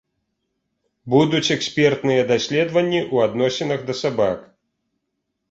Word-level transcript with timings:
Будуць 1.13 1.53
экспертныя 1.55 2.21
даследаванні 2.33 2.99
ў 3.13 3.27
адносінах 3.27 3.79
да 3.93 3.99
сабак. 4.03 4.39